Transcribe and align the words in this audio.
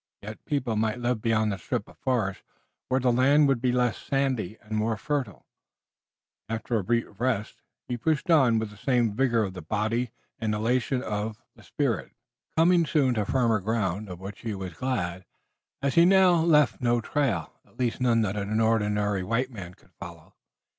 Yet 0.23 0.43
people 0.45 0.75
might 0.75 0.97
live 0.99 1.21
beyond 1.21 1.51
the 1.51 1.59
strip 1.59 1.87
of 1.87 1.95
forest, 1.99 2.41
where 2.87 2.99
the 2.99 3.11
land 3.11 3.47
would 3.47 3.61
be 3.61 3.71
less 3.71 3.99
sandy 3.99 4.57
and 4.59 4.75
more 4.75 4.97
fertile, 4.97 5.45
and, 6.49 6.55
after 6.57 6.79
a 6.79 6.83
brief 6.83 7.05
rest, 7.19 7.61
he 7.87 7.97
pushed 7.97 8.31
on 8.31 8.57
with 8.57 8.71
the 8.71 8.77
same 8.77 9.13
vigor 9.13 9.43
of 9.43 9.53
the 9.53 9.61
body 9.61 10.09
and 10.39 10.55
elation 10.55 11.03
of 11.03 11.43
the 11.55 11.61
spirit, 11.61 12.13
coming 12.57 12.83
soon 12.83 13.13
to 13.13 13.25
firmer 13.25 13.59
ground, 13.59 14.09
of 14.09 14.19
which 14.19 14.39
he 14.39 14.55
was 14.55 14.73
glad, 14.73 15.23
as 15.83 15.93
he 15.93 16.03
now 16.03 16.33
left 16.43 16.81
no 16.81 16.99
trail, 16.99 17.53
at 17.63 17.77
least 17.77 18.01
none 18.01 18.21
that 18.23 18.35
an 18.35 18.59
ordinary 18.59 19.21
white 19.21 19.51
man 19.51 19.75
could 19.75 19.91
follow. 19.99 20.33